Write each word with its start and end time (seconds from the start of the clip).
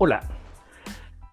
Hola. 0.00 0.22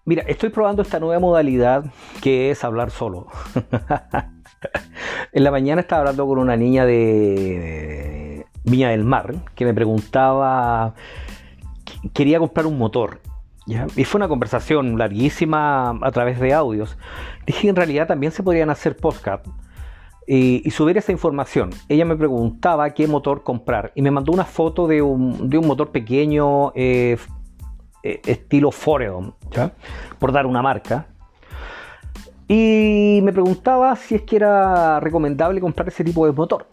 Mira, 0.04 0.24
estoy 0.26 0.48
probando 0.48 0.82
esta 0.82 0.98
nueva 0.98 1.20
modalidad 1.20 1.84
que 2.20 2.50
es 2.50 2.64
hablar 2.64 2.90
solo. 2.90 3.28
en 5.32 5.44
la 5.44 5.52
mañana 5.52 5.82
estaba 5.82 6.00
hablando 6.00 6.26
con 6.26 6.38
una 6.38 6.56
niña 6.56 6.84
de 6.84 8.44
Viña 8.64 8.90
del 8.90 9.04
Mar 9.04 9.36
que 9.54 9.64
me 9.64 9.72
preguntaba, 9.72 10.94
quería 12.12 12.40
comprar 12.40 12.66
un 12.66 12.76
motor. 12.76 13.20
Y 13.94 14.02
fue 14.02 14.18
una 14.18 14.26
conversación 14.26 14.98
larguísima 14.98 15.90
a 16.02 16.10
través 16.10 16.40
de 16.40 16.52
audios. 16.52 16.98
Dije, 17.46 17.68
en 17.68 17.76
realidad 17.76 18.08
también 18.08 18.32
se 18.32 18.42
podrían 18.42 18.70
hacer 18.70 18.96
podcast 18.96 19.46
y, 20.26 20.68
subir 20.72 20.98
esa 20.98 21.12
información. 21.12 21.70
Ella 21.88 22.04
me 22.04 22.16
preguntaba 22.16 22.90
qué 22.90 23.06
motor 23.06 23.44
comprar 23.44 23.92
y 23.94 24.02
me 24.02 24.10
mandó 24.10 24.32
una 24.32 24.44
foto 24.44 24.88
de 24.88 25.02
un, 25.02 25.48
motor 25.64 25.92
pequeño 25.92 26.72
eh, 26.74 27.16
eh, 28.06 28.20
estilo 28.24 28.70
Foreon, 28.70 29.34
por 30.18 30.30
dar 30.30 30.46
una 30.46 30.62
marca. 30.62 31.06
Y 32.46 33.18
me 33.24 33.32
preguntaba 33.32 33.96
si 33.96 34.14
es 34.14 34.22
que 34.22 34.36
era 34.36 35.00
recomendable 35.00 35.60
comprar 35.60 35.88
ese 35.88 36.04
tipo 36.04 36.24
de 36.26 36.32
motor. 36.32 36.68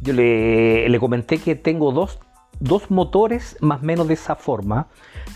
Yo 0.00 0.12
le, 0.12 0.98
comenté 0.98 1.38
que 1.38 1.54
tengo 1.54 1.92
dos, 1.92 2.18
dos 2.58 2.90
motores 2.90 3.56
más 3.60 3.82
o 3.82 3.84
menos 3.84 4.08
de 4.08 4.14
esa 4.14 4.34
forma, 4.34 4.88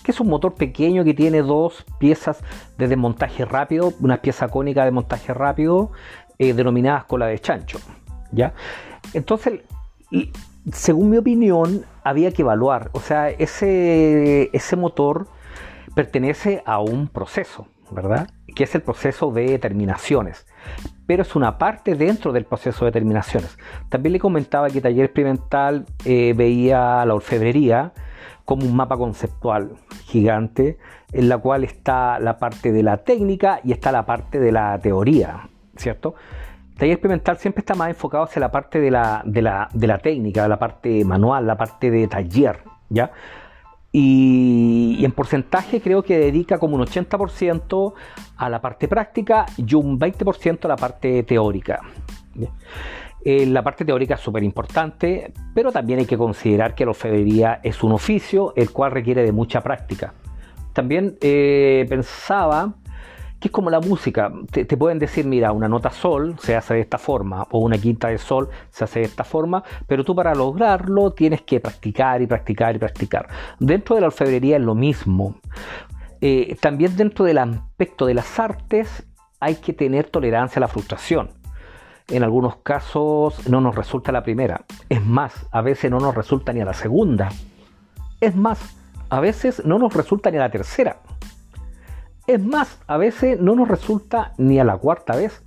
que 0.03 0.11
es 0.11 0.19
un 0.19 0.29
motor 0.29 0.55
pequeño 0.55 1.05
que 1.05 1.15
tiene 1.15 1.43
dos 1.43 1.85
piezas 2.01 2.43
de 2.77 2.89
desmontaje 2.89 3.45
rápido, 3.45 3.93
una 4.01 4.21
pieza 4.21 4.49
cónica 4.49 4.85
de 4.85 4.91
montaje 4.91 5.33
rápido, 5.33 5.93
eh, 6.39 6.53
denominadas 6.53 7.05
cola 7.05 7.27
de 7.27 7.39
chancho. 7.39 7.79
¿ya? 8.33 8.55
Entonces, 9.15 9.61
según 10.73 11.11
mi 11.11 11.17
opinión, 11.17 11.85
había 12.05 12.33
que 12.33 12.43
evaluar. 12.43 12.91
O 12.93 13.01
sea, 13.01 13.31
ese, 13.31 14.51
ese 14.53 14.77
motor 14.77 15.27
pertenece 15.95 16.63
a 16.67 16.81
un 16.81 17.09
proceso, 17.09 17.69
¿verdad? 17.91 18.29
Que 18.55 18.65
es 18.65 18.75
el 18.75 18.83
proceso 18.83 19.31
de 19.31 19.59
terminaciones. 19.59 20.47
Pero 21.07 21.23
es 21.23 21.35
una 21.37 21.59
parte 21.59 21.95
dentro 21.95 22.33
del 22.33 22.45
proceso 22.45 22.85
de 22.85 22.93
terminaciones. 22.93 23.59
También 23.89 24.13
le 24.13 24.21
comentaba 24.21 24.71
que 24.71 24.81
Taller 24.81 25.07
Experimental 25.07 25.87
eh, 26.05 26.35
veía 26.37 27.05
la 27.05 27.15
orfebrería 27.15 27.93
como 28.45 28.65
un 28.65 28.75
mapa 28.77 28.97
conceptual 28.97 29.73
gigante 30.05 30.79
en 31.13 31.29
la 31.29 31.39
cual 31.39 31.65
está 31.65 32.19
la 32.19 32.39
parte 32.39 32.73
de 32.73 32.83
la 32.83 32.99
técnica 32.99 33.61
y 33.63 33.73
está 33.73 33.93
la 33.93 34.07
parte 34.07 34.41
de 34.41 34.53
la 34.53 34.79
teoría, 34.79 35.49
¿cierto? 35.77 36.15
Taller 36.79 36.95
experimental 36.95 37.37
siempre 37.39 37.61
está 37.61 37.75
más 37.75 37.91
enfocado 37.91 38.25
hacia 38.25 38.41
la 38.41 38.51
parte 38.51 38.81
de 38.81 38.91
la, 38.91 39.23
de 39.25 39.43
la, 39.43 39.99
técnica, 39.99 40.47
la 40.49 40.59
parte 40.59 41.05
manual, 41.05 41.47
la 41.47 41.57
parte 41.57 41.91
de 41.91 42.07
taller, 42.07 42.61
¿ya? 42.89 43.11
Y, 43.91 45.05
en 45.05 45.13
porcentaje 45.13 45.81
creo 45.81 46.03
que 46.03 46.19
dedica 46.19 46.59
como 46.59 46.77
un 46.77 46.83
80% 46.83 47.95
a 48.37 48.49
la 48.49 48.61
parte 48.61 48.87
práctica 48.87 49.47
y 49.57 49.75
un 49.75 49.99
20% 49.99 50.65
a 50.67 50.69
la 50.69 50.77
parte 50.77 51.23
teórica. 51.25 51.81
Eh, 53.25 53.47
la 53.47 53.63
parte 53.63 53.85
teórica 53.85 54.15
es 54.15 54.21
súper 54.21 54.45
importante, 54.45 55.33
pero 55.53 55.73
también 55.73 55.99
hay 55.99 56.07
que 56.07 56.17
considerar 56.17 56.75
que 56.75 56.85
la 56.85 56.91
orfebrería 56.91 57.61
es 57.63 57.83
un 57.83 57.93
oficio 57.93 58.53
el 58.55 58.71
cual 58.71 58.93
requiere 58.93 59.25
de 59.25 59.33
mucha 59.33 59.61
práctica. 59.63 60.15
También 60.73 61.17
eh, 61.23 61.87
pensaba 61.89 62.75
que 63.41 63.49
es 63.49 63.53
como 63.53 63.71
la 63.71 63.81
música. 63.81 64.33
Te, 64.51 64.65
pueden 64.77 64.99
decir, 64.99 65.27
mira, 65.27 65.53
una 65.53 65.69
nota 65.69 65.91
sol 65.91 66.37
se 66.41 66.57
hace 66.57 66.75
de 66.75 66.81
esta 66.81 66.99
forma, 66.99 67.47
o 67.51 67.61
una 67.61 67.79
quinta 67.79 68.09
de 68.09 68.19
sol 68.19 68.49
se 68.71 68.85
hace 68.85 69.01
de 69.01 69.07
esta 69.07 69.25
forma, 69.25 69.63
pero 69.87 70.05
tú 70.05 70.15
para 70.15 70.35
lograrlo 70.35 71.13
tienes 71.13 71.43
que 71.43 71.61
practicar 71.61 72.21
y 72.23 72.27
practicar 72.27 72.75
y 72.75 72.79
practicar. 72.79 73.29
Dentro 73.59 73.95
de 73.95 74.01
la 74.01 74.09
orfebrería 74.09 74.57
es 74.57 74.63
lo 74.63 74.75
mismo. 74.75 75.37
Eh, 76.21 76.57
también 76.61 76.97
dentro 76.97 77.25
del 77.25 77.39
aspecto 77.39 78.07
de 78.07 78.15
las 78.15 78.39
artes 78.41 79.07
hay 79.41 79.57
que 79.57 79.73
tener 79.73 80.11
tolerancia 80.11 80.59
a 80.59 80.63
la 80.63 80.69
frustración. 80.69 81.31
En 82.09 82.25
algunos 82.25 82.57
casos 82.57 83.49
no 83.49 83.61
nos 83.61 83.75
resulta 83.75 84.11
la 84.13 84.23
primera. 84.23 84.65
Es 84.89 85.05
más, 85.05 85.47
a 85.53 85.61
veces 85.61 85.91
no 85.91 86.01
nos 86.01 86.15
resulta 86.15 86.53
ni 86.53 86.61
a 86.61 86.65
la 86.65 86.73
segunda. 86.73 87.29
Es 88.21 88.35
más, 88.35 88.59
a 89.11 89.21
veces 89.21 89.65
no 89.65 89.79
nos 89.79 89.95
resulta 89.95 90.31
ni 90.31 90.39
a 90.39 90.41
la 90.41 90.51
tercera. 90.51 91.01
Es 92.29 92.45
más, 92.45 92.79
a 92.87 92.99
veces 92.99 93.41
no 93.41 93.55
nos 93.55 93.69
resulta 93.69 94.35
ni 94.37 94.61
a 94.61 94.65
la 94.65 94.77
cuarta 94.77 95.17
vez. 95.17 95.43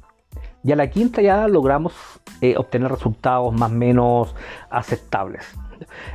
Y 0.64 0.72
a 0.72 0.76
la 0.76 0.90
quinta 0.90 1.22
ya 1.22 1.48
logramos 1.48 1.94
eh, 2.42 2.56
obtener 2.58 2.90
resultados 2.90 3.54
más 3.54 3.70
o 3.70 3.76
menos 3.76 4.36
aceptables. 4.72 5.46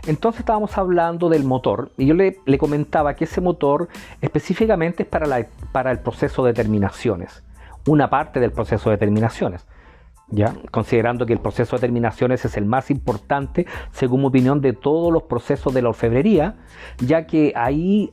Entonces 0.09 0.41
estábamos 0.41 0.77
hablando 0.77 1.28
del 1.28 1.44
motor 1.44 1.93
y 1.97 2.06
yo 2.06 2.15
le, 2.15 2.37
comentaba 2.59 3.15
que 3.15 3.25
ese 3.25 3.41
motor 3.41 3.88
específicamente 4.21 5.04
es 5.04 5.09
para, 5.09 5.47
para 5.71 5.93
el 5.93 6.00
proceso 6.00 6.44
de 6.44 6.53
terminaciones, 6.53 7.44
una 7.87 8.10
parte 8.10 8.41
del 8.41 8.50
proceso 8.50 8.91
de 8.91 8.98
terminaciones. 8.98 9.65
¿Ya? 10.28 10.56
considerando 10.72 11.25
que 11.25 11.34
el 11.34 11.38
proceso 11.38 11.77
de 11.77 11.81
terminaciones 11.83 12.44
es 12.44 12.56
el 12.56 12.65
más 12.65 12.91
importante, 12.91 13.65
según 13.93 14.22
mi 14.22 14.27
opinión, 14.27 14.60
de 14.60 14.72
todos 14.72 15.12
los 15.12 15.22
procesos 15.22 15.72
de 15.72 15.83
la 15.83 15.91
orfebrería, 15.91 16.56
ya 16.98 17.28
que 17.28 17.53
ahí 17.54 18.12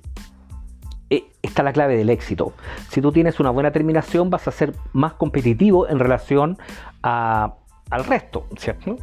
está 1.41 1.63
la 1.63 1.73
clave 1.73 1.97
del 1.97 2.09
éxito. 2.09 2.53
Si 2.89 3.01
tú 3.01 3.11
tienes 3.11 3.39
una 3.39 3.49
buena 3.49 3.71
terminación, 3.71 4.29
vas 4.29 4.47
a 4.47 4.51
ser 4.51 4.73
más 4.93 5.13
competitivo 5.13 5.87
en 5.87 5.99
relación 5.99 6.57
al 7.01 8.05
resto, 8.07 8.47
¿cierto? 8.57 8.97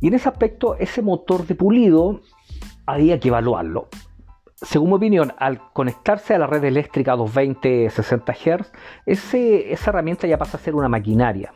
Y 0.00 0.08
en 0.08 0.14
ese 0.14 0.28
aspecto, 0.28 0.76
ese 0.76 1.00
motor 1.00 1.46
de 1.46 1.54
pulido 1.54 2.20
había 2.86 3.18
que 3.18 3.28
evaluarlo. 3.28 3.88
Según 4.56 4.90
mi 4.90 4.96
opinión, 4.96 5.32
al 5.38 5.72
conectarse 5.72 6.34
a 6.34 6.38
la 6.38 6.46
red 6.46 6.64
eléctrica 6.64 7.16
220-60 7.16 8.34
Hz, 8.34 8.72
esa 9.06 9.90
herramienta 9.90 10.26
ya 10.26 10.38
pasa 10.38 10.56
a 10.56 10.60
ser 10.60 10.74
una 10.74 10.88
maquinaria. 10.88 11.52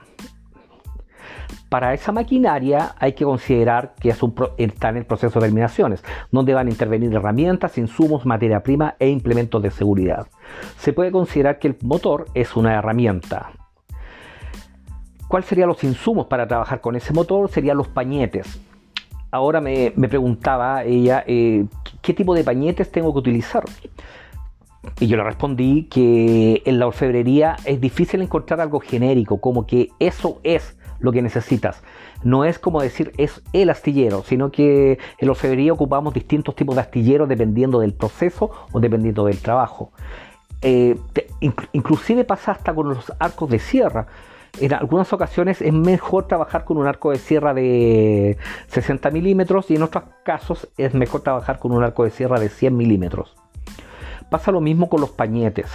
Para 1.68 1.92
esa 1.92 2.12
maquinaria 2.12 2.94
hay 2.98 3.12
que 3.12 3.24
considerar 3.24 3.94
que 4.00 4.08
está 4.08 4.88
en 4.88 4.96
el 4.96 5.04
proceso 5.04 5.38
de 5.38 5.46
terminaciones, 5.46 6.02
donde 6.32 6.54
van 6.54 6.68
a 6.68 6.70
intervenir 6.70 7.12
herramientas, 7.12 7.76
insumos, 7.76 8.24
materia 8.24 8.62
prima 8.62 8.94
e 8.98 9.10
implementos 9.10 9.62
de 9.62 9.70
seguridad. 9.70 10.28
Se 10.78 10.94
puede 10.94 11.12
considerar 11.12 11.58
que 11.58 11.68
el 11.68 11.76
motor 11.82 12.26
es 12.32 12.56
una 12.56 12.74
herramienta. 12.74 13.50
¿Cuáles 15.28 15.46
serían 15.46 15.68
los 15.68 15.84
insumos 15.84 16.26
para 16.26 16.48
trabajar 16.48 16.80
con 16.80 16.96
ese 16.96 17.12
motor? 17.12 17.50
Serían 17.50 17.76
los 17.76 17.88
pañetes. 17.88 18.58
Ahora 19.30 19.60
me, 19.60 19.90
preguntaba 19.90 20.84
ella 20.84 21.22
eh, 21.26 21.66
qué 22.00 22.14
tipo 22.14 22.34
de 22.34 22.44
pañetes 22.44 22.90
tengo 22.90 23.12
que 23.12 23.18
utilizar. 23.18 23.62
Y 25.00 25.06
yo 25.06 25.18
le 25.18 25.24
respondí 25.24 25.84
que 25.84 26.62
en 26.64 26.78
la 26.78 26.86
orfebrería 26.86 27.56
es 27.66 27.78
difícil 27.78 28.22
encontrar 28.22 28.62
algo 28.62 28.80
genérico, 28.80 29.38
como 29.38 29.66
que 29.66 29.90
eso 29.98 30.40
es 30.44 30.77
lo 31.00 31.12
que 31.12 31.22
necesitas. 31.22 31.82
No 32.22 32.44
es 32.44 32.58
como 32.58 32.80
decir 32.80 33.12
es 33.16 33.42
el 33.52 33.70
astillero, 33.70 34.22
sino 34.24 34.50
que 34.50 34.98
en 35.18 35.26
la 35.26 35.32
orfebrería 35.32 35.72
ocupamos 35.72 36.14
distintos 36.14 36.54
tipos 36.56 36.74
de 36.74 36.82
astilleros 36.82 37.28
dependiendo 37.28 37.80
del 37.80 37.94
proceso 37.94 38.50
o 38.72 38.80
dependiendo 38.80 39.26
del 39.26 39.38
trabajo. 39.38 39.92
Eh, 40.60 40.96
inclusive 41.72 42.24
pasa 42.24 42.52
hasta 42.52 42.74
con 42.74 42.88
los 42.88 43.12
arcos 43.18 43.50
de 43.50 43.58
sierra. 43.58 44.06
En 44.60 44.72
algunas 44.72 45.12
ocasiones 45.12 45.62
es 45.62 45.72
mejor 45.72 46.26
trabajar 46.26 46.64
con 46.64 46.78
un 46.78 46.86
arco 46.86 47.12
de 47.12 47.18
sierra 47.18 47.54
de 47.54 48.38
60 48.68 49.10
milímetros 49.10 49.70
y 49.70 49.76
en 49.76 49.82
otros 49.82 50.04
casos 50.24 50.68
es 50.76 50.94
mejor 50.94 51.20
trabajar 51.20 51.58
con 51.60 51.72
un 51.72 51.84
arco 51.84 52.02
de 52.04 52.10
sierra 52.10 52.40
de 52.40 52.48
100 52.48 52.76
milímetros. 52.76 53.37
Pasa 54.30 54.52
lo 54.52 54.60
mismo 54.60 54.88
con 54.88 55.00
los 55.00 55.10
pañetes. 55.10 55.66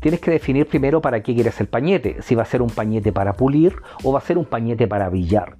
Tienes 0.00 0.20
que 0.20 0.30
definir 0.30 0.66
primero 0.66 1.00
para 1.00 1.22
qué 1.22 1.34
quieres 1.34 1.60
el 1.60 1.68
pañete, 1.68 2.22
si 2.22 2.34
va 2.34 2.42
a 2.42 2.46
ser 2.46 2.62
un 2.62 2.70
pañete 2.70 3.12
para 3.12 3.34
pulir 3.34 3.76
o 4.02 4.12
va 4.12 4.18
a 4.18 4.22
ser 4.22 4.38
un 4.38 4.46
pañete 4.46 4.86
para 4.86 5.08
brillar. 5.08 5.56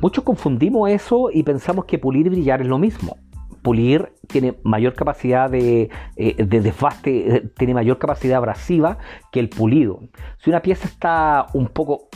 Muchos 0.00 0.24
confundimos 0.24 0.90
eso 0.90 1.30
y 1.32 1.42
pensamos 1.42 1.84
que 1.86 1.98
pulir 1.98 2.26
y 2.26 2.30
brillar 2.30 2.60
es 2.60 2.66
lo 2.66 2.78
mismo. 2.78 3.18
Pulir 3.62 4.12
tiene 4.28 4.58
mayor 4.62 4.94
capacidad 4.94 5.50
de, 5.50 5.90
eh, 6.16 6.44
de 6.44 6.60
desbaste, 6.60 7.36
eh, 7.36 7.40
tiene 7.56 7.74
mayor 7.74 7.98
capacidad 7.98 8.36
abrasiva 8.36 8.98
que 9.32 9.40
el 9.40 9.48
pulido. 9.48 10.00
Si 10.38 10.50
una 10.50 10.62
pieza 10.62 10.86
está 10.86 11.46
un 11.52 11.66
poco 11.66 12.08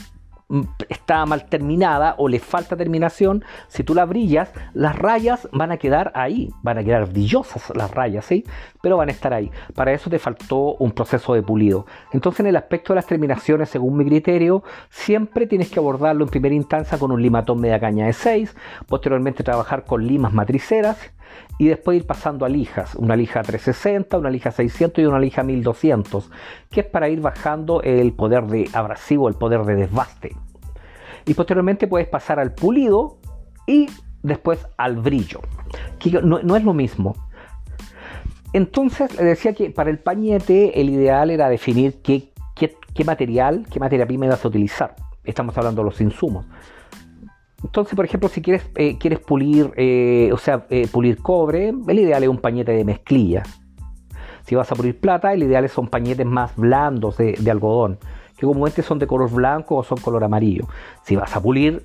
está 0.89 1.25
mal 1.27 1.47
terminada 1.47 2.15
o 2.19 2.29
le 2.29 2.41
falta 2.41 2.77
terminación, 2.77 3.45
si 3.69 3.85
tú 3.85 3.95
la 3.95 4.05
brillas, 4.05 4.53
las 4.75 4.97
rayas 4.97 5.49
van 5.53 5.73
a 5.73 5.77
quedar 5.77 6.13
ahí, 6.15 6.51
van 6.63 6.79
a 6.79 6.85
quedar 6.85 7.07
brillosas 7.11 7.71
las 7.75 7.91
rayas, 7.91 8.25
¿sí? 8.25 8.45
Pero 8.83 8.97
van 8.97 9.09
a 9.09 9.13
estar 9.13 9.33
ahí. 9.33 9.51
Para 9.75 9.93
eso 9.93 10.11
te 10.11 10.19
faltó 10.19 10.75
un 10.77 10.93
proceso 10.93 11.35
de 11.35 11.43
pulido. 11.43 11.87
Entonces, 12.13 12.41
en 12.41 12.47
el 12.47 12.57
aspecto 12.57 12.93
de 12.93 12.97
las 12.97 13.07
terminaciones, 13.07 13.69
según 13.69 13.97
mi 13.97 14.05
criterio, 14.05 14.63
siempre 14.89 15.47
tienes 15.47 15.71
que 15.71 15.79
abordarlo 15.79 16.25
en 16.25 16.31
primera 16.31 16.55
instancia 16.55 16.99
con 16.99 17.13
un 17.13 17.23
limatón 17.23 17.61
media 17.61 17.79
caña 17.79 18.07
de 18.07 18.13
6, 18.13 18.55
posteriormente 18.87 19.45
trabajar 19.45 19.85
con 19.85 20.07
limas 20.07 20.33
matriceras 20.33 20.99
y 21.59 21.69
después 21.69 21.99
ir 21.99 22.07
pasando 22.07 22.47
a 22.47 22.49
lijas, 22.49 22.95
una 22.95 23.17
lija 23.17 23.43
360, 23.43 24.17
una 24.17 24.31
lija 24.31 24.51
600 24.51 25.03
y 25.03 25.07
una 25.07 25.19
lija 25.19 25.43
1200, 25.43 26.31
que 26.71 26.81
es 26.81 26.87
para 26.87 27.09
ir 27.09 27.21
bajando 27.21 27.83
el 27.83 28.13
poder 28.13 28.47
de 28.47 28.71
abrasivo, 28.73 29.29
el 29.29 29.35
poder 29.35 29.65
de 29.65 29.75
desbaste. 29.75 30.37
Y 31.27 31.35
posteriormente 31.35 31.87
puedes 31.87 32.09
pasar 32.09 32.41
al 32.41 32.55
pulido 32.55 33.19
y 33.67 33.89
después 34.23 34.67
al 34.77 34.97
brillo, 34.97 35.41
que 35.99 36.11
no, 36.23 36.57
es 36.57 36.65
lo 36.65 36.73
mismo. 36.73 37.15
Entonces 38.53 39.15
le 39.17 39.25
decía 39.25 39.55
que 39.55 39.71
para 39.71 39.91
el 39.91 39.99
pañete 39.99 40.81
el 40.81 40.91
ideal 40.91 41.31
era 41.31 41.49
definir 41.49 42.01
qué, 42.03 42.33
qué, 42.55 43.05
material, 43.05 43.67
qué 43.71 43.79
materia 43.79 44.07
prima 44.07 44.27
ibas 44.27 44.45
a 44.45 44.49
utilizar. 44.49 44.97
Estamos 45.25 45.57
hablando 45.57 45.83
de 45.83 45.91
los 45.91 46.01
insumos. 46.01 46.47
Entonces, 47.63 47.95
por 47.95 48.05
ejemplo, 48.05 48.29
si 48.29 48.41
quieres, 48.41 48.69
eh, 48.77 48.97
quieres 48.99 49.21
pulir, 49.21 49.73
eh, 49.77 50.31
o 50.33 50.39
sea, 50.39 50.67
eh, 50.71 50.89
pulir 50.91 51.19
cobre, 51.19 51.69
el 51.69 51.99
ideal 51.99 52.23
es 52.23 52.29
un 52.29 52.39
pañete 52.39 52.73
de 52.73 52.85
mezclilla. 52.85 53.43
Si 54.47 54.55
vas 54.55 54.71
a 54.73 54.75
pulir 54.75 54.99
plata, 54.99 55.33
el 55.33 55.43
ideal 55.43 55.69
son 55.69 55.89
pañetes 55.89 56.27
más 56.27 56.57
blandos 56.57 57.17
de, 57.19 57.37
algodón, 57.51 57.99
que 58.37 58.47
comúnmente 58.47 58.83
son 58.83 58.99
de 58.99 59.07
color 59.07 59.31
blanco 59.31 59.77
o 59.77 59.85
son 59.85 59.99
color 59.99 60.25
amarillo. 60.25 60.67
Si 61.05 61.15
vas 61.17 61.37
a 61.37 61.43
pulir 61.43 61.83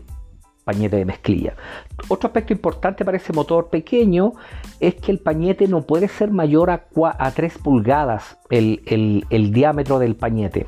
pañete 0.63 0.97
de 0.97 1.05
mezclilla. 1.05 1.53
Otro 2.09 2.27
aspecto 2.27 2.51
importante 2.51 3.05
para 3.05 3.17
ese 3.17 3.31
motor 3.33 3.69
pequeño 3.69 4.33
es 4.79 4.95
que 4.95 5.11
el 5.11 5.19
pañete 5.19 5.67
no 5.67 5.83
puede 5.83 6.07
ser 6.07 6.31
mayor 6.31 6.71
a, 6.71 6.87
a 7.19 7.31
3 7.31 7.59
pulgadas 7.59 8.39
el, 8.49 9.51
diámetro 9.53 9.99
del 9.99 10.15
pañete. 10.15 10.65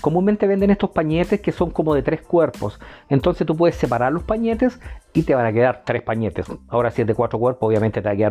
Comúnmente 0.00 0.46
venden 0.46 0.70
estos 0.70 0.90
pañetes 0.90 1.40
que 1.40 1.52
son 1.52 1.70
como 1.70 1.94
de 1.94 2.02
tres 2.02 2.22
cuerpos. 2.22 2.80
Entonces 3.08 3.46
tú 3.46 3.56
puedes 3.56 3.76
separar 3.76 4.12
los 4.12 4.22
pañetes 4.22 4.80
y 5.12 5.22
te 5.22 5.34
van 5.34 5.46
a 5.46 5.52
quedar 5.52 5.82
tres 5.84 6.02
pañetes. 6.02 6.46
Ahora 6.68 6.90
si 6.90 7.02
es 7.02 7.06
de 7.06 7.14
cuatro 7.14 7.38
cuerpos, 7.38 7.68
obviamente 7.68 8.02
te, 8.02 8.10
eh, 8.10 8.28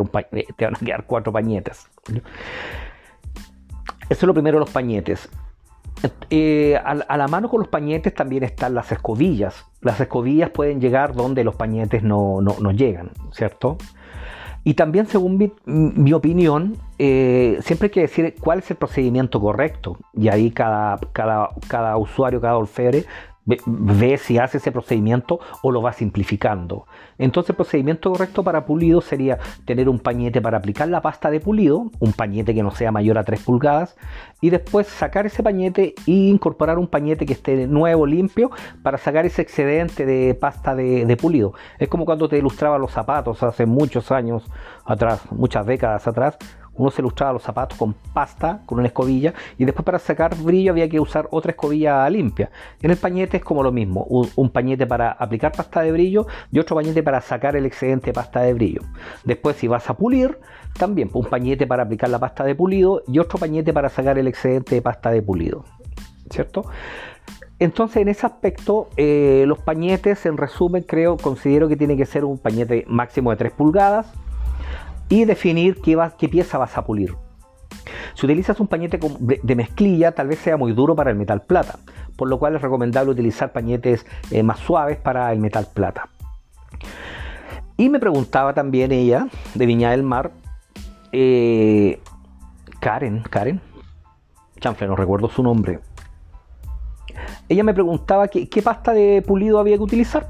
van 0.60 0.76
a 0.76 0.80
quedar 0.80 1.06
cuatro 1.06 1.32
pañetes. 1.32 1.88
Eso 4.10 4.20
es 4.20 4.24
lo 4.24 4.34
primero, 4.34 4.60
los 4.60 4.70
pañetes. 4.70 5.30
Eh, 6.30 6.80
a, 6.84 7.18
la 7.18 7.28
mano 7.28 7.50
con 7.50 7.60
los 7.60 7.70
pañetes 7.70 8.14
también 8.14 8.44
están 8.44 8.74
las 8.74 8.92
escobillas. 8.92 9.66
Las 9.82 10.00
escobillas 10.00 10.50
pueden 10.50 10.82
llegar 10.82 11.14
donde 11.14 11.44
los 11.44 11.56
pañetes 11.56 12.04
no, 12.04 12.42
llegan, 12.72 13.12
¿cierto? 13.32 13.78
Y 14.64 14.76
también, 14.76 15.08
según 15.08 15.52
mi, 15.66 16.14
opinión, 16.14 16.78
eh, 17.00 17.58
siempre 17.62 17.88
hay 17.88 17.92
que 17.92 18.02
decir 18.02 18.36
cuál 18.40 18.60
es 18.60 18.70
el 18.70 18.78
procedimiento 18.78 19.42
correcto. 19.42 19.98
Y 20.14 20.28
ahí 20.28 20.52
cada, 20.52 21.00
cada, 21.14 21.50
cada 21.68 21.98
usuario, 21.98 22.40
cada 22.40 22.58
orfebre 22.58 23.06
ve, 23.66 24.18
si 24.18 24.38
hace 24.38 24.58
ese 24.58 24.72
procedimiento 24.72 25.40
o 25.62 25.72
lo 25.72 25.82
va 25.82 25.94
simplificando. 25.94 26.86
Entonces 27.18 27.52
el 27.52 27.56
procedimiento 27.56 28.12
correcto 28.12 28.44
para 28.44 28.66
pulido 28.66 29.02
sería 29.02 29.40
tener 29.66 29.90
un 29.90 30.00
pañete 30.00 30.42
para 30.42 30.58
aplicar 30.58 30.88
la 30.88 31.02
pasta 31.02 31.30
de 31.30 31.40
pulido, 31.40 31.92
un 32.00 32.14
pañete 32.14 32.54
que 32.54 32.64
no 32.64 32.72
sea 32.72 32.92
mayor 32.92 33.18
a 33.18 33.24
3 33.24 33.44
pulgadas, 33.44 33.96
y 34.42 34.50
después 34.50 34.88
sacar 34.88 35.26
ese 35.26 35.44
pañete 35.44 35.94
e 36.08 36.12
incorporar 36.12 36.78
un 36.78 36.88
pañete 36.88 37.26
que 37.26 37.34
esté 37.34 37.68
nuevo, 37.68 38.06
limpio, 38.06 38.52
para 38.82 38.98
sacar 38.98 39.26
ese 39.26 39.42
excedente 39.42 40.06
de 40.06 40.34
pasta 40.34 40.76
de, 40.76 41.06
de 41.06 41.18
pulido. 41.18 41.54
Es 41.80 41.88
como 41.88 42.06
cuando 42.06 42.28
te 42.28 42.38
ilustraba 42.38 42.78
los 42.78 42.92
zapatos 42.92 43.44
hace 43.44 43.66
muchos 43.66 44.12
años 44.12 44.44
atrás, 44.86 45.22
muchas 45.32 45.66
décadas 45.66 46.08
atrás, 46.08 46.38
uno 46.82 46.90
se 46.90 47.02
ilustraba 47.02 47.34
los 47.34 47.44
zapatos 47.44 47.78
con 47.78 47.94
pasta, 47.94 48.62
con 48.66 48.80
una 48.80 48.88
escobilla, 48.88 49.34
y 49.58 49.66
después 49.66 49.86
para 49.86 50.00
sacar 50.00 50.36
brillo 50.36 50.72
había 50.72 50.90
que 50.90 51.00
usar 51.00 51.28
otra 51.30 51.52
escobilla 51.52 52.10
limpia. 52.10 52.50
En 52.82 52.90
el 52.90 52.98
pañete 52.98 53.38
es 53.38 53.44
como 53.44 53.62
lo 53.62 53.72
mismo, 53.72 54.04
un, 54.06 54.50
pañete 54.50 54.88
para 54.88 55.12
aplicar 55.12 55.52
pasta 55.52 55.82
de 55.82 55.92
brillo 55.92 56.26
y 56.52 56.58
otro 56.58 56.76
pañete 56.76 57.04
para 57.04 57.22
sacar 57.22 57.56
el 57.56 57.68
excedente 57.68 58.08
de 58.08 58.14
pasta 58.14 58.42
de 58.42 58.54
brillo. 58.54 58.82
Después 59.24 59.58
si 59.58 59.68
vas 59.68 59.88
a 59.90 59.94
pulir, 59.94 60.40
también 60.78 61.12
un 61.14 61.26
pañete 61.26 61.68
para 61.68 61.84
aplicar 61.84 62.10
la 62.10 62.18
pasta 62.18 62.44
de 62.44 62.56
pulido 62.56 63.04
y 63.08 63.20
otro 63.20 63.38
pañete 63.38 63.74
para 63.74 63.90
sacar 63.90 64.18
el 64.18 64.28
excedente 64.28 64.74
de 64.74 64.82
pasta 64.82 65.12
de 65.12 65.22
pulido. 65.22 65.64
¿Cierto? 66.32 66.66
Entonces, 67.60 67.98
en 67.98 68.08
ese 68.08 68.26
aspecto, 68.26 68.90
eh, 68.98 69.44
los 69.46 69.60
pañetes, 69.60 70.26
en 70.26 70.38
resumen, 70.38 70.82
creo, 70.82 71.18
considero 71.18 71.68
que 71.68 71.76
tiene 71.76 71.96
que 71.96 72.08
ser 72.08 72.26
un 72.26 72.40
pañete 72.40 72.86
máximo 72.88 73.30
de 73.30 73.38
3 73.38 73.52
pulgadas, 73.52 74.12
y 75.12 75.26
definir 75.26 75.82
qué, 75.82 76.30
pieza 76.30 76.58
vas 76.58 76.78
a 76.78 76.86
pulir. 76.86 77.16
Si 78.16 78.26
utilizas 78.26 78.60
un 78.60 78.68
pañete 78.68 78.98
de 79.44 79.56
mezclilla, 79.56 80.14
tal 80.14 80.30
vez 80.30 80.40
sea 80.40 80.56
muy 80.56 80.72
duro 80.72 80.96
para 80.96 81.12
el 81.12 81.18
metal 81.18 81.42
plata, 81.42 81.80
por 82.16 82.30
lo 82.30 82.40
cual 82.40 82.56
es 82.56 82.62
recomendable 82.62 83.12
utilizar 83.12 83.52
pañetes 83.52 84.06
eh, 84.32 84.42
más 84.42 84.60
suaves 84.60 84.98
para 84.98 85.32
el 85.34 85.40
metal 85.40 85.68
plata. 85.74 86.10
Y 87.76 87.90
me 87.90 88.00
preguntaba 88.00 88.54
también 88.54 88.94
ella, 88.94 89.28
de 89.54 89.66
Viña 89.66 89.92
del 89.92 90.04
Mar, 90.04 90.32
eh, 91.12 92.00
Karen, 92.80 93.22
Karen, 93.30 93.60
chanfle, 94.62 94.88
no 94.88 94.96
recuerdo 94.96 95.30
su 95.30 95.44
nombre. 95.44 95.82
Ella 97.50 97.66
me 97.66 97.74
preguntaba 97.74 98.30
qué 98.30 98.62
pasta 98.62 98.94
de 98.94 99.22
pulido 99.22 99.60
había 99.60 99.76
que 99.76 99.84
utilizar. 99.84 100.30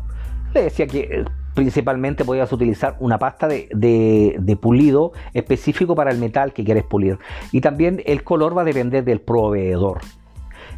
Le 0.56 0.64
decía 0.64 0.88
que 0.88 1.02
eh, 1.02 1.26
principalmente 1.62 2.26
podías 2.26 2.52
utilizar 2.52 2.96
una 3.00 3.20
pasta 3.20 3.48
de, 3.48 4.58
pulido 4.60 5.12
específico 5.32 5.94
para 5.94 6.10
el 6.10 6.18
metal 6.18 6.54
que 6.54 6.64
quieres 6.64 6.84
pulir. 6.84 7.20
Y 7.52 7.62
también 7.62 8.02
el 8.08 8.24
color 8.24 8.58
va 8.58 8.64
a 8.64 8.66
depender 8.66 9.04
del 9.04 9.22
proveedor. 9.22 10.02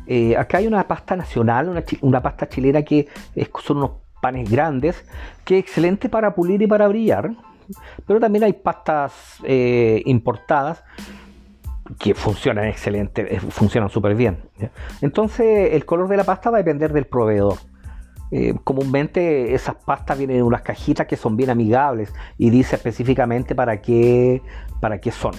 Eh, 0.08 0.36
acá 0.36 0.58
hay 0.58 0.68
una 0.68 0.86
pasta 0.86 1.16
nacional, 1.16 1.70
una, 2.02 2.22
pasta 2.22 2.50
chilena 2.50 2.82
que 2.82 3.08
son 3.64 3.78
unos 3.78 3.92
panes 4.22 4.52
grandes, 4.52 5.06
que 5.46 5.60
es 5.60 5.64
excelente 5.64 6.10
para 6.10 6.36
pulir 6.36 6.62
y 6.62 6.68
para 6.68 6.90
brillar. 6.90 7.32
Pero 8.06 8.20
también 8.20 8.44
hay 8.44 8.52
pastas 8.52 9.38
eh, 9.46 10.02
importadas 10.06 10.84
que 11.98 12.14
funcionan 12.14 12.66
excelente, 12.66 13.36
eh, 13.36 13.40
funcionan 13.40 13.90
súper 13.90 14.16
bien. 14.16 14.40
Entonces 15.00 15.72
el 15.72 15.86
color 15.86 16.10
de 16.10 16.18
la 16.18 16.26
pasta 16.26 16.50
va 16.50 16.58
a 16.58 16.62
depender 16.62 16.92
del 16.92 17.06
proveedor. 17.06 17.73
Eh, 18.36 18.56
comúnmente 18.64 19.54
esas 19.54 19.76
pastas 19.76 20.18
vienen 20.18 20.38
en 20.38 20.44
unas 20.44 20.64
cajitas 20.64 21.06
que 21.06 21.16
son 21.16 21.38
bien 21.38 21.52
amigables 21.52 22.12
y 22.40 22.50
dice 22.50 22.78
específicamente 22.78 23.54
para 23.54 23.80
qué, 23.80 24.42
para 24.80 25.00
qué 25.00 25.12
son. 25.12 25.36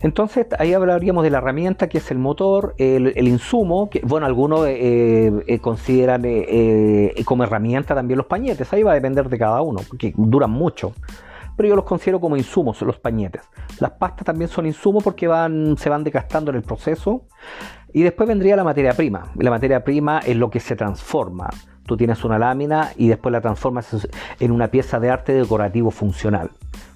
Entonces 0.00 0.46
ahí 0.58 0.72
hablaríamos 0.72 1.22
de 1.22 1.28
la 1.28 1.38
herramienta 1.38 1.90
que 1.90 1.98
es 1.98 2.10
el 2.10 2.16
motor, 2.16 2.74
el, 2.78 3.28
insumo, 3.28 3.90
que 3.90 4.00
bueno, 4.00 4.24
algunos 4.24 4.66
eh, 4.66 5.30
eh, 5.46 5.58
consideran 5.58 6.22
como 7.26 7.44
herramienta 7.44 7.94
también 7.94 8.16
los 8.16 8.26
pañetes, 8.26 8.72
ahí 8.72 8.82
va 8.82 8.92
a 8.92 8.94
depender 8.94 9.28
de 9.28 9.36
cada 9.36 9.60
uno, 9.60 9.80
porque 9.86 10.14
duran 10.16 10.52
mucho 10.52 10.94
pero 11.56 11.68
yo 11.68 11.76
los 11.76 11.84
considero 11.84 12.20
como 12.20 12.36
insumos 12.36 12.82
los 12.82 12.98
pañetes. 12.98 13.42
Las 13.78 13.92
pastas 13.92 14.24
también 14.24 14.50
son 14.50 14.66
insumos 14.66 15.04
porque 15.04 15.28
van, 15.28 15.76
se 15.78 15.88
van 15.88 16.02
desgastando 16.02 16.50
en 16.50 16.56
el 16.56 16.62
proceso 16.62 17.26
y 17.94 18.02
después 18.02 18.28
vendría 18.28 18.56
la 18.56 18.64
materia 18.64 18.92
prima. 18.92 19.28
La 19.36 19.50
materia 19.50 19.84
prima 19.84 20.18
es 20.18 20.36
lo 20.36 20.50
que 20.50 20.58
se 20.58 20.74
transforma. 20.74 21.48
Tú 21.86 21.96
tienes 21.96 22.24
una 22.24 22.38
lámina 22.40 22.90
y 22.96 23.06
después 23.06 23.32
la 23.32 23.40
transformas 23.40 24.08
en 24.40 24.50
una 24.50 24.68
pieza 24.68 24.98
de 24.98 25.10
arte 25.10 25.32
decorativo 25.32 25.92
funcional. 25.92 26.50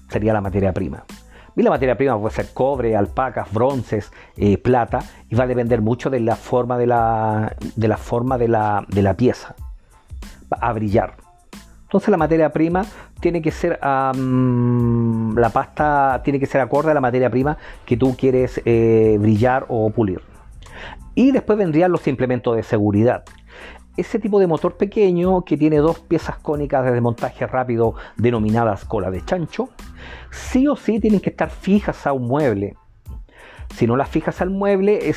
Sería 0.09 0.33
la 0.33 0.41
materia 0.41 0.73
prima. 0.73 1.05
Y 1.55 1.63
la 1.63 1.69
materia 1.69 1.95
prima 1.95 2.19
puede 2.19 2.35
ser 2.35 2.53
cobre, 2.53 2.97
alpacas, 2.97 3.51
bronces, 3.51 4.11
eh, 4.35 4.57
plata, 4.57 4.99
y 5.29 5.35
va 5.35 5.45
a 5.45 5.47
depender 5.47 5.81
mucho 5.81 6.09
de 6.09 6.19
la 6.19 6.35
forma 6.35 6.77
de 6.77 6.87
la, 6.87 7.55
de 7.75 7.87
la, 7.87 7.97
forma 7.97 8.37
de 8.37 8.49
la, 8.49 8.85
de 8.89 9.01
la 9.01 9.13
pieza. 9.13 9.55
Va 10.51 10.57
a 10.59 10.73
brillar. 10.73 11.15
Entonces 11.83 12.09
la 12.09 12.17
materia 12.17 12.51
prima 12.51 12.85
tiene 13.21 13.41
que 13.41 13.51
ser, 13.51 13.79
la 13.81 15.49
pasta 15.53 16.21
tiene 16.25 16.39
que 16.39 16.45
ser 16.45 16.59
acorde 16.59 16.91
a 16.91 16.93
la 16.93 17.01
materia 17.01 17.29
prima 17.29 17.57
que 17.85 17.95
tú 17.95 18.17
quieres 18.17 18.61
eh, 18.65 19.17
brillar 19.19 19.65
o 19.69 19.89
pulir. 19.91 20.21
Y 21.19 21.33
después 21.33 21.59
vendrían 21.59 21.91
los 21.91 22.07
implementos 22.07 22.55
de 22.55 22.63
seguridad. 22.63 23.25
Ese 23.97 24.19
tipo 24.19 24.39
de 24.39 24.47
motor 24.47 24.77
pequeño 24.77 25.41
que 25.41 25.57
tiene 25.57 25.79
dos 25.79 25.99
piezas 25.99 26.37
cónicas 26.37 26.85
de 26.85 26.93
desmontaje 26.93 27.45
rápido 27.45 27.95
denominadas 28.15 28.85
cola 28.85 29.11
de 29.11 29.25
chancho, 29.25 29.67
sí 30.31 30.65
o 30.69 30.77
sí 30.77 31.01
tienen 31.01 31.19
que 31.19 31.31
estar 31.31 31.49
fijas 31.49 32.07
a 32.07 32.13
un 32.13 32.25
mueble. 32.25 32.77
Si 33.75 33.85
no 33.85 33.97
las 33.97 34.07
fijas 34.07 34.39
al 34.39 34.49
mueble, 34.49 35.09
e, 35.09 35.13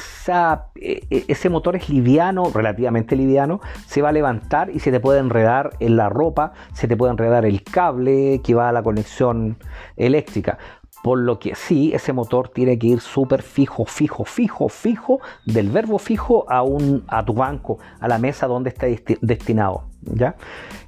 e, 0.74 1.24
ese 1.28 1.48
motor 1.48 1.76
es 1.76 1.88
liviano, 1.88 2.50
relativamente 2.52 3.14
liviano, 3.14 3.60
se 3.86 4.02
va 4.02 4.08
a 4.08 4.12
levantar 4.12 4.70
y 4.70 4.80
se 4.80 4.90
te 4.90 4.98
puede 4.98 5.20
enredar 5.20 5.70
en 5.78 5.96
la 5.96 6.08
ropa, 6.08 6.52
se 6.72 6.88
te 6.88 6.96
puede 6.96 7.12
enredar 7.12 7.46
el 7.46 7.62
cable 7.62 8.40
que 8.42 8.54
va 8.56 8.70
a 8.70 8.72
la 8.72 8.82
conexión 8.82 9.56
eléctrica. 9.96 10.58
Por 11.02 11.18
lo 11.18 11.38
que 11.38 11.54
sí, 11.54 11.92
ese 11.92 12.12
motor 12.12 12.48
tiene 12.48 12.78
que 12.78 12.86
ir 12.86 13.00
súper 13.00 13.42
fijo, 13.42 13.84
fijo, 13.84 14.24
fijo, 14.24 14.68
fijo, 14.68 15.20
del 15.44 15.68
verbo 15.70 15.98
fijo 15.98 16.50
a, 16.50 16.62
un, 16.62 17.04
a 17.08 17.24
tu 17.24 17.34
banco, 17.34 17.78
a 18.00 18.06
la 18.08 18.18
mesa 18.18 18.46
donde 18.46 18.70
está 18.70 18.86
destinado. 19.20 19.84
¿ya? 20.02 20.36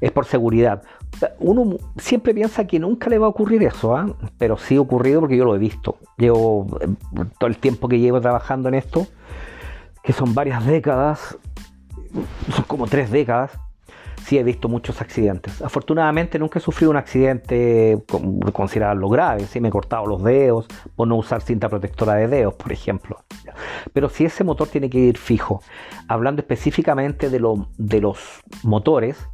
Es 0.01 0.13
por 0.13 0.27
seguridad. 0.27 0.83
Uno 1.39 1.77
siempre 1.97 2.35
piensa 2.35 2.67
que 2.67 2.79
nunca 2.79 3.09
le 3.09 3.19
va 3.19 3.27
a 3.27 3.31
ocurrir 3.31 3.63
eso, 3.63 3.97
¿ah? 3.97 4.07
pero 4.39 4.57
sí 4.57 4.77
ha 4.77 4.81
ocurrido 4.81 5.21
porque 5.21 5.37
yo 5.37 5.45
lo 5.45 5.55
he 5.55 5.59
visto. 5.59 5.99
Llevo 6.17 6.67
eh, 6.81 6.89
todo 7.39 7.49
el 7.49 7.59
tiempo 7.59 7.89
que 7.89 7.99
llevo 7.99 8.21
trabajando 8.21 8.69
en 8.69 8.75
esto, 8.75 9.07
que 10.03 10.13
son 10.13 10.35
varias 10.35 10.67
décadas, 10.67 11.39
son 12.53 12.65
como 12.67 12.87
tres 12.87 13.11
décadas, 13.11 13.53
sí 14.25 14.39
he 14.39 14.43
visto 14.43 14.69
muchos 14.69 15.01
accidentes. 15.01 15.61
Afortunadamente 15.61 16.39
nunca 16.39 16.59
he 16.59 16.63
sufrido 16.63 16.91
un 16.91 16.97
accidente 16.97 18.03
considerado 18.53 19.09
grave, 19.09 19.47
sí 19.47 19.61
me 19.61 19.69
he 19.69 19.71
cortado 19.71 20.07
los 20.07 20.25
dedos 20.25 20.67
por 20.97 21.07
no 21.07 21.17
usar 21.17 21.43
cinta 21.43 21.69
protectora 21.69 22.15
de 22.15 22.29
dedos, 22.29 22.55
por 22.55 22.73
ejemplo. 22.73 23.23
Pero 23.93 24.09
si 24.09 24.25
ese 24.25 24.43
motor 24.43 24.69
tiene 24.69 24.89
que 24.89 24.99
ir 24.99 25.19
fijo, 25.19 25.63
hablando 26.09 26.41
específicamente 26.41 27.29
de, 27.29 27.39
los 28.01 28.19
motores, 28.63 29.29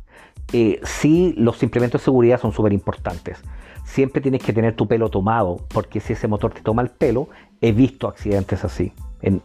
eh, 0.53 0.81
sí 0.83 1.35
los 1.37 1.63
implementos 1.63 2.01
de 2.01 2.07
seguridad 2.07 2.41
son 2.41 2.53
súper 2.53 2.73
importantes. 2.73 3.41
Siempre 3.85 4.21
tienes 4.21 4.43
que 4.43 4.53
tener 4.53 4.75
tu 4.75 4.89
pelo 4.89 5.09
tomado, 5.09 5.67
porque 5.73 6.01
si 6.01 6.15
ese 6.15 6.27
motor 6.27 6.53
te 6.53 6.63
toma 6.63 6.83
el 6.83 6.91
pelo, 6.91 7.29
he 7.61 7.73
visto 7.73 8.09
accidentes 8.09 8.65
así, 8.65 8.93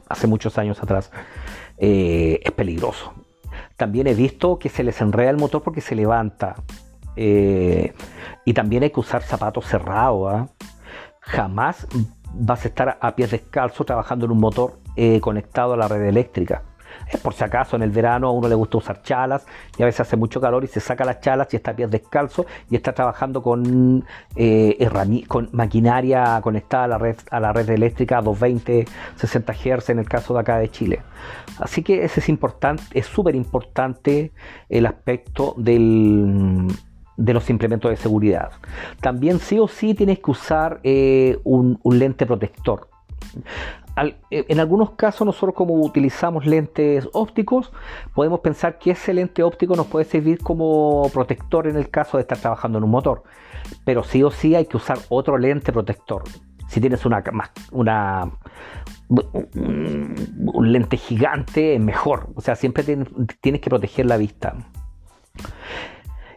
hace 0.08 0.28
muchos 0.28 0.58
años 0.58 0.82
atrás. 0.82 1.12
Eh, 1.78 2.40
es 2.44 2.52
peligroso. 2.52 3.14
También 3.78 4.08
he 4.08 4.14
visto 4.14 4.58
que 4.58 4.70
se 4.70 4.84
les 4.84 5.02
enreda 5.02 5.30
el 5.30 5.38
motor 5.38 5.62
porque 5.62 5.82
se 5.82 5.96
levanta. 5.96 6.56
Eh, 7.16 7.94
y 8.44 8.54
también 8.54 8.84
hay 8.84 8.90
que 8.90 9.00
usar 9.00 9.22
zapatos 9.22 9.66
cerrados. 9.66 10.34
¿ah? 10.34 10.48
Jamás 11.20 11.88
vas 12.34 12.66
a 12.66 12.68
estar 12.68 12.98
a 13.00 13.16
pies 13.16 13.32
descalzos 13.32 13.86
trabajando 13.86 14.26
en 14.26 14.32
un 14.32 14.40
motor 14.40 14.80
eh, 14.96 15.20
conectado 15.20 15.74
a 15.74 15.78
la 15.78 15.88
red 15.88 16.04
eléctrica. 16.04 16.64
Es 17.12 17.20
por 17.20 17.34
si 17.34 17.44
acaso 17.44 17.76
en 17.76 17.84
el 17.84 17.92
verano 17.92 18.28
a 18.28 18.32
uno 18.32 18.48
le 18.48 18.56
gusta 18.56 18.78
usar 18.78 19.02
chalas 19.02 19.46
y 19.78 19.84
a 19.84 19.86
veces 19.86 20.02
hace 20.02 20.18
mucho 20.18 20.42
calor 20.42 20.64
y 20.64 20.68
se 20.68 20.80
saca 20.80 21.06
las 21.06 21.22
chalas 21.22 21.54
y 21.54 21.58
está 21.58 21.72
a 21.72 21.76
pies 21.76 21.90
descalzos 21.90 22.46
y 22.70 22.76
está 22.76 22.94
trabajando 22.94 23.42
con, 23.42 24.06
eh, 24.36 24.90
maquinaria 25.52 26.40
conectada 26.42 26.86
a 26.86 26.88
la, 26.88 26.98
red, 26.98 27.18
a 27.32 27.40
la 27.40 27.54
red 27.54 27.70
eléctrica 27.70 28.20
a 28.20 28.22
220, 28.22 28.86
60 29.16 29.54
Hz 29.54 29.90
en 29.90 30.00
el 30.00 30.10
caso 30.10 30.34
de 30.34 30.40
acá 30.40 30.58
de 30.58 30.70
Chile. 30.70 31.02
Así 31.60 31.84
que 31.84 32.04
ese 32.04 32.20
es 32.20 32.30
importante, 32.30 32.84
es 32.94 33.06
súper 33.06 33.36
importante 33.36 34.32
el 34.70 34.86
aspecto 34.86 35.54
del 35.58 36.68
de 37.18 37.34
los 37.34 37.50
implementos 37.50 37.92
de 37.92 37.98
seguridad. 37.98 38.52
También 39.02 39.40
sí 39.40 39.60
o 39.60 39.68
sí 39.68 39.94
tienes 39.94 40.20
que 40.20 40.32
usar 40.32 40.80
eh, 40.84 41.38
un, 41.44 41.80
lente 41.84 42.26
protector. 42.26 42.90
Eh, 43.98 44.46
en 44.50 44.60
algunos 44.60 44.92
casos 44.92 45.26
nosotros 45.26 45.56
como 45.56 45.76
utilizamos 45.76 46.46
lentes 46.46 47.08
ópticos, 47.14 47.72
podemos 48.14 48.42
pensar 48.42 48.78
que 48.78 48.92
ese 48.92 49.14
lente 49.14 49.44
óptico 49.44 49.76
nos 49.76 49.88
puede 49.88 50.06
servir 50.06 50.40
como 50.40 51.10
protector 51.14 51.68
en 51.68 51.78
el 51.78 51.90
caso 51.90 52.18
de 52.18 52.22
estar 52.22 52.38
trabajando 52.38 52.78
en 52.78 52.84
un 52.84 52.92
motor. 52.92 53.24
Pero 53.86 54.04
sí 54.04 54.22
o 54.24 54.32
sí 54.32 54.56
hay 54.56 54.66
que 54.66 54.78
usar 54.78 55.00
otro 55.10 55.38
lente 55.38 55.72
protector. 55.72 56.24
Si 56.68 56.82
tienes 56.82 57.06
una, 57.06 57.24
una 57.72 58.32
un, 59.08 60.72
lente 60.72 60.98
gigante, 60.98 61.80
mejor. 61.80 62.30
O 62.36 62.42
sea, 62.42 62.56
siempre 62.56 62.84
tienes 62.84 63.62
que 63.62 63.70
proteger 63.70 64.08
la 64.08 64.18
vista. 64.18 64.56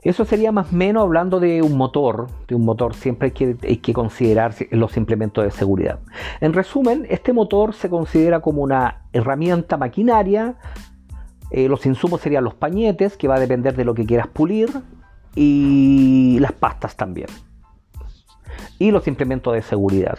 Eso 0.09 0.25
sería 0.25 0.53
más 0.53 0.73
o 0.73 0.75
menos 0.75 1.03
hablando 1.03 1.38
de 1.38 1.61
un 1.61 1.77
motor, 1.77 2.29
de 2.47 2.55
un 2.55 2.65
motor 2.65 2.95
siempre 2.95 3.27
hay 3.27 3.33
que, 3.33 3.57
hay 3.62 3.77
que 3.77 3.93
considerar 3.93 4.55
los 4.71 4.97
implementos 4.97 5.45
de 5.45 5.50
seguridad. 5.50 5.99
En 6.41 6.55
resumen, 6.55 7.07
este 7.11 7.35
motor 7.35 7.75
se 7.75 7.91
considera 7.91 8.41
como 8.41 8.62
una 8.62 9.03
herramienta 9.12 9.77
maquinaria, 9.77 10.55
eh, 11.50 11.69
los 11.69 11.85
insumos 11.85 12.23
serían 12.23 12.43
los 12.43 12.55
pañetes, 12.55 13.19
que 13.19 13.29
va 13.29 13.35
a 13.35 13.38
depender 13.38 13.77
de 13.77 13.85
lo 13.85 13.93
que 13.93 14.07
quieras 14.07 14.29
pulir, 14.29 14.71
y 15.35 16.38
las 16.41 16.53
pastas 16.53 16.97
también. 16.97 17.29
Y 18.79 18.93
los 18.93 19.07
implementos 19.09 19.53
de 19.53 19.61
seguridad. 19.61 20.19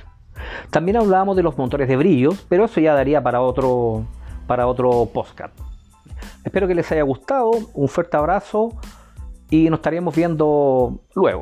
También 0.69 0.97
hablábamos 0.97 1.35
de 1.35 1.41
los 1.41 1.57
motores 1.57 1.87
de 1.87 1.97
brillos, 1.97 2.45
pero 2.47 2.65
eso 2.65 2.79
ya 2.79 2.93
daría 2.93 3.23
para 3.23 3.41
otro, 3.41 4.05
para 4.45 4.67
otro 4.67 5.09
podcast. 5.11 5.57
Espero 6.43 6.67
que 6.67 6.75
les 6.75 6.91
haya 6.91 7.01
gustado. 7.01 7.49
Un 7.73 7.87
fuerte 7.87 8.17
abrazo 8.17 8.77
y 9.49 9.69
nos 9.69 9.79
estaríamos 9.79 10.15
viendo 10.15 10.99
luego. 11.15 11.41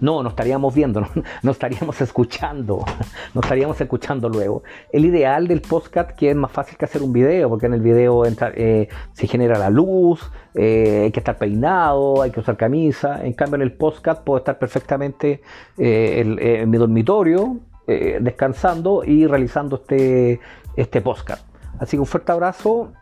No, 0.00 0.22
nos 0.22 0.32
estaríamos 0.32 0.74
viendo, 0.74 1.00
no, 1.00 1.08
nos 1.42 1.56
estaríamos 1.56 2.00
escuchando, 2.00 2.84
nos 3.34 3.44
estaríamos 3.44 3.80
escuchando 3.80 4.28
luego. 4.28 4.62
El 4.92 5.04
ideal 5.04 5.48
del 5.48 5.62
podcast 5.62 6.10
que 6.10 6.30
es 6.30 6.36
más 6.36 6.52
fácil 6.52 6.76
que 6.76 6.84
hacer 6.84 7.02
un 7.02 7.12
video, 7.12 7.48
porque 7.48 7.66
en 7.66 7.74
el 7.74 7.80
video 7.80 8.26
entra, 8.26 8.52
eh, 8.54 8.88
se 9.12 9.26
genera 9.26 9.58
la 9.58 9.70
luz, 9.70 10.30
eh, 10.54 11.02
hay 11.04 11.12
que 11.12 11.20
estar 11.20 11.38
peinado, 11.38 12.22
hay 12.22 12.30
que 12.30 12.40
usar 12.40 12.56
camisa. 12.56 13.24
En 13.24 13.32
cambio 13.32 13.56
en 13.56 13.62
el 13.62 13.72
podcast 13.72 14.22
puedo 14.22 14.38
estar 14.38 14.58
perfectamente 14.58 15.40
eh, 15.78 16.60
en 16.60 16.70
mi 16.70 16.78
dormitorio, 16.78 17.58
descansando 17.86 19.04
y 19.04 19.26
realizando 19.26 19.76
este, 19.76 20.40
este 20.74 21.00
podcast. 21.00 21.46
Así 21.78 21.96
que 21.96 22.00
un 22.00 22.06
fuerte 22.06 22.32
abrazo, 22.32 22.92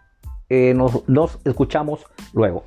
nos, 0.51 1.09
nos 1.09 1.39
escuchamos 1.45 2.05
luego. 2.35 2.65